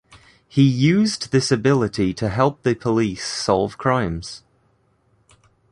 He 0.47 0.63
used 0.67 1.31
this 1.31 1.51
ability 1.51 2.11
to 2.15 2.29
help 2.29 2.63
the 2.63 2.73
police 2.73 3.23
solve 3.23 3.77
crimes. 3.77 4.41